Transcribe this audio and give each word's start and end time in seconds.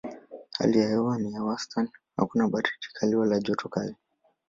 Hali 0.51 0.79
ya 0.79 0.87
hewa 0.89 1.19
ni 1.19 1.33
ya 1.33 1.43
wastani: 1.43 1.89
hakuna 2.17 2.47
baridi 2.47 2.87
kali 2.93 3.15
wala 3.15 3.39
joto 3.39 3.69
kali. 3.69 3.95